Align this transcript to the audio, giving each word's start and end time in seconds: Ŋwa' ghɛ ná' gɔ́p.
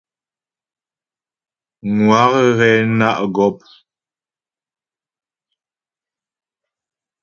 Ŋwa' 1.99 2.35
ghɛ 2.57 2.69
ná' 2.97 3.19
gɔ́p. 3.33 3.57